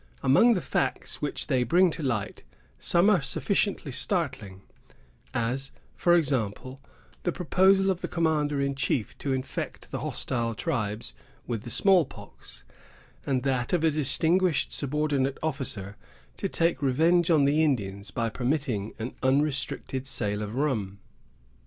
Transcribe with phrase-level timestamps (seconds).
[0.23, 2.41] Among the facts which they bring to light,
[2.79, 4.63] some are sufficiently startling;
[5.31, 6.81] as, for example,
[7.21, 11.13] the proposal of the Commander in Chief to infect the hostile tribes
[11.45, 12.63] with the small pox,
[13.27, 15.97] and that of a distinguished subordinate officer
[16.37, 20.97] to take revenge on the Indians by permitting an unrestricted sale of rum.